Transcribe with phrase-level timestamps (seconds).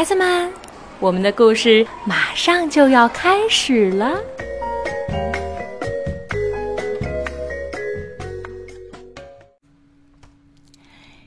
[0.00, 0.50] 孩子们，
[0.98, 4.18] 我们的故事马上就要开始了。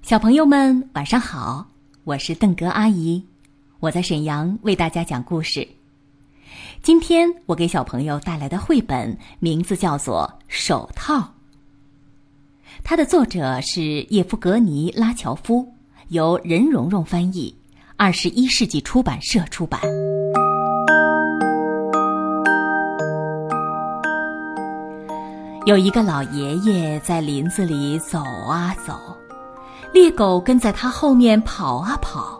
[0.00, 1.66] 小朋友们，晚上好！
[2.04, 3.22] 我是邓格阿姨，
[3.80, 5.68] 我在沈阳为大家讲故事。
[6.80, 11.18] 今天我给小朋友带来的绘本名字叫做《手套》，
[12.82, 15.70] 它的作者是叶夫格尼·拉乔夫，
[16.08, 17.54] 由任蓉蓉翻译，
[18.04, 19.80] 二十一世纪出版社出版。
[25.64, 28.92] 有一个老爷爷在林子里走啊走。
[29.94, 32.38] 猎狗跟在他后面跑啊跑，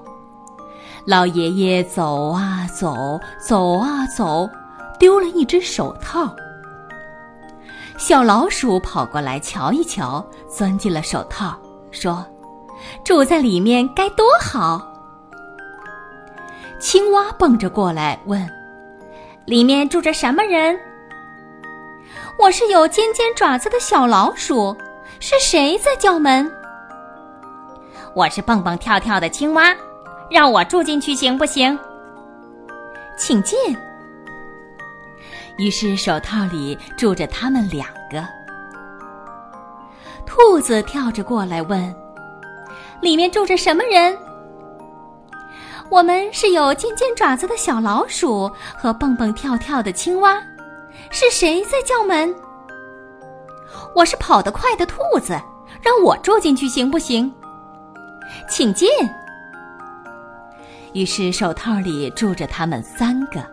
[1.07, 4.47] 老爷爷走啊走，走啊走，
[4.99, 6.29] 丢了一只手套。
[7.97, 11.57] 小老鼠跑过来瞧一瞧，钻进了手套，
[11.91, 12.23] 说
[13.03, 14.87] ：“住在里面该多好。”
[16.85, 18.47] 青蛙蹦着过来问
[19.47, 20.79] ：“里面住着什么人
[22.39, 24.77] ？”“我是有尖尖爪子的小老鼠，
[25.19, 26.47] 是谁在叫门？”
[28.15, 29.75] 我是蹦蹦跳跳的青蛙，
[30.31, 31.77] 让我住进去行不行？
[33.17, 33.57] 请进。
[35.57, 38.23] 于是手套里住着他们两个。
[40.27, 41.95] 兔子跳着过来问
[43.01, 44.15] ：“里面住着什么人？”
[45.91, 50.43] 我们是有尖尖爪子的小老鼠和蹦蹦跳跳的青蛙，
[51.11, 52.35] 是谁在叫门？
[53.95, 55.41] 我是跑得快的兔子，
[55.81, 57.33] 让我住进去行不行？
[58.49, 58.89] 请进。
[60.95, 63.45] 于是手套里住着他们三个。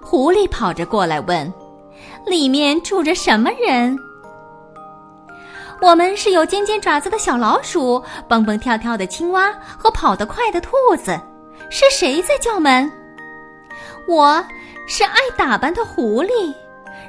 [0.00, 1.52] 狐狸跑着过来问
[2.26, 3.98] ：“里面住着什么人？”
[5.84, 11.20] 我们是有尖尖爪子的小老鼠、蹦蹦跳跳的青蛙和跑得快的兔子。
[11.68, 12.90] 是谁在叫门？
[14.08, 14.42] 我
[14.88, 16.54] 是爱打扮的狐狸，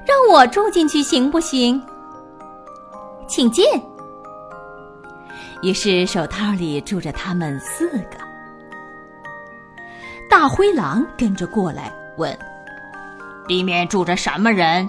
[0.05, 1.81] 让我住进去行不行？
[3.27, 3.65] 请进。
[5.61, 8.17] 于是手套里住着他们四个。
[10.29, 12.37] 大灰狼跟着过来问
[13.47, 14.87] ：“里面住着什么人？”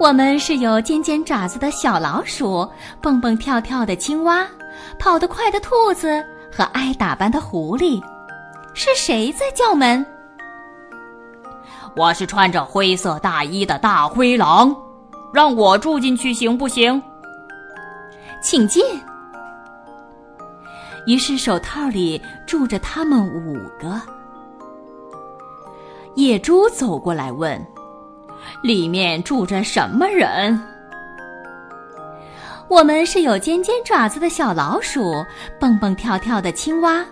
[0.00, 2.66] 我们是有尖尖爪子的小老鼠、
[3.02, 4.46] 蹦蹦跳跳的青蛙、
[4.98, 8.02] 跑得快的兔子和爱打扮的狐狸。
[8.72, 10.04] 是谁在叫门？
[11.94, 14.74] 我是穿着灰色大衣的大灰狼，
[15.34, 17.02] 让我住进去行不行？
[18.42, 18.82] 请进。
[21.04, 24.00] 于是手套里住着他们五个。
[26.14, 27.62] 野猪走过来问
[28.62, 30.60] ：“里面住着什么人？”
[32.68, 35.24] 我们是有尖尖爪子的小老鼠、
[35.58, 37.04] 蹦蹦跳跳的青蛙、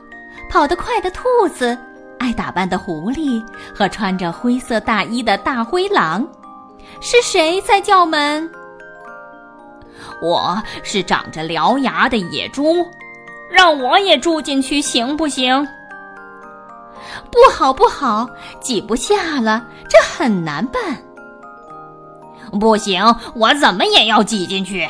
[0.49, 1.77] 跑得快的兔子、
[2.19, 3.45] 爱打扮的狐狸
[3.75, 6.25] 和穿着灰色大衣的大灰狼。
[7.01, 8.49] 是谁在叫门？
[10.23, 12.87] 我是长着獠牙的野猪，
[13.51, 15.67] 让我也住进去行不行？
[17.33, 18.29] 不好，不好，
[18.61, 20.97] 挤不下了，这很难办。
[22.53, 23.03] 不行，
[23.35, 24.89] 我怎么也要挤进去。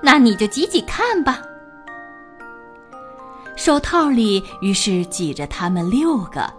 [0.00, 1.40] 那你就挤挤看吧。
[3.56, 6.50] 手套里于是挤着他们六个，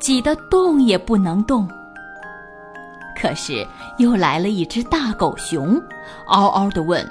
[0.00, 1.68] 挤得动也不能动。
[3.20, 3.66] 可是
[3.98, 5.80] 又来了一只大狗熊，
[6.26, 7.06] 嗷嗷地问：“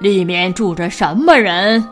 [0.00, 1.86] 里面住着什么人？”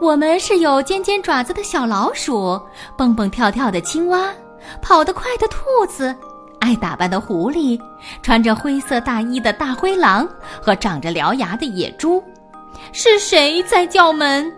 [0.00, 2.60] 我们是有尖尖爪子的小老鼠、
[2.96, 4.32] 蹦蹦跳跳的青蛙、
[4.80, 6.14] 跑得快的兔子、
[6.60, 7.80] 爱打扮的狐狸、
[8.22, 10.28] 穿着灰色大衣的大灰狼
[10.60, 12.22] 和长着獠牙的野猪。
[12.92, 14.50] 是谁在叫门？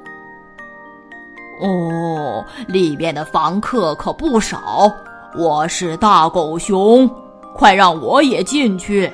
[1.60, 4.92] 哦，里面的房客可不少。
[5.36, 7.09] 我是大狗熊，
[7.54, 9.13] 快让我也进去！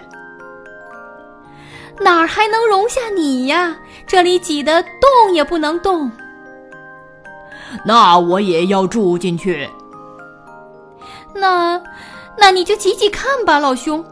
[1.98, 3.76] 哪儿还能容下你呀？
[4.06, 6.10] 这里挤得动也不能动。
[7.84, 9.68] 那我也要住进去。
[11.34, 11.80] 那，
[12.38, 14.04] 那你就挤挤看吧，老兄。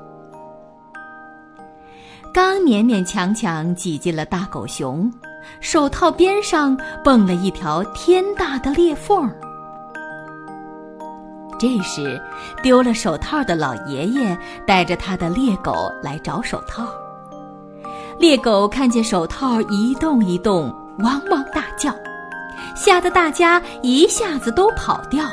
[2.33, 5.13] 刚勉勉强强挤进了大狗熊，
[5.61, 9.31] 手套边上蹦了一条天大的裂缝。
[11.57, 12.21] 这时，
[12.61, 14.37] 丢了手套的老爷爷
[14.67, 16.89] 带着他的猎狗来找手套。
[18.19, 21.95] 猎狗看见手套一动一动，汪汪大叫，
[22.75, 25.25] 吓得大家一下子都跑掉。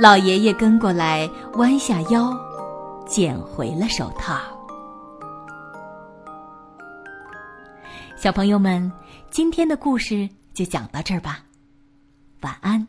[0.00, 2.34] 老爷爷跟过来，弯下腰，
[3.06, 4.40] 捡回了手套。
[8.16, 8.90] 小朋友们，
[9.30, 11.40] 今天的故事就讲到这儿吧，
[12.40, 12.88] 晚安。